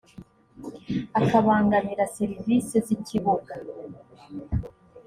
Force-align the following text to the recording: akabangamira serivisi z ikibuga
akabangamira 1.19 2.03
serivisi 2.17 2.75
z 2.85 2.87
ikibuga 2.97 3.53